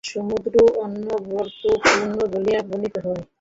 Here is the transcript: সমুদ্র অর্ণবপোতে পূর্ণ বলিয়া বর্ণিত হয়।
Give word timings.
সমুদ্র 0.09 0.53
অর্ণবপোতে 0.77 1.49
পূর্ণ 1.85 2.17
বলিয়া 2.33 2.59
বর্ণিত 2.69 2.95
হয়। 3.05 3.21